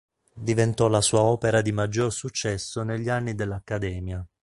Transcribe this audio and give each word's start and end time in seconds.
Diventò 0.33 0.87
la 0.87 0.99
sua 0.99 1.21
opera 1.21 1.61
di 1.61 1.71
maggior 1.71 2.11
successo 2.11 2.81
negli 2.81 3.07
anni 3.07 3.35
dell'Accademia. 3.35 4.27